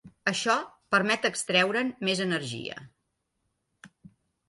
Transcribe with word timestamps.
Això 0.29 0.55
permet 0.95 1.27
extreure'n 1.31 1.93
més 2.09 2.25
energia. 2.27 2.83